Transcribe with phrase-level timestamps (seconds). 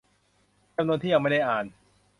[0.75, 1.65] จำนวนที่ยังไม่ได้อ่าน